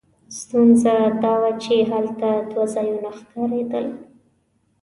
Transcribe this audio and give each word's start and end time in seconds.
ستونزه 0.39 0.95
دا 1.23 1.33
وه 1.41 1.51
چې 1.63 1.75
هلته 1.91 2.27
دوه 2.51 2.65
ځایونه 2.75 3.09
ښکارېدل. 3.17 3.85